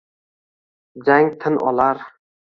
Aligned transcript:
Jang 1.09 1.29
tin 1.43 1.59
olar 1.73 2.01